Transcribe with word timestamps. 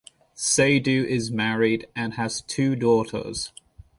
Seydoux 0.35 1.05
is 1.05 1.29
married 1.29 1.85
and 1.95 2.15
has 2.15 2.41
two 2.41 2.75
daughters. 2.75 3.51